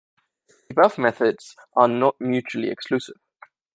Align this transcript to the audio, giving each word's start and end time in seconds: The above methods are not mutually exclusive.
The 0.47 0.55
above 0.71 0.97
methods 0.97 1.55
are 1.75 1.87
not 1.87 2.15
mutually 2.19 2.69
exclusive. 2.71 3.17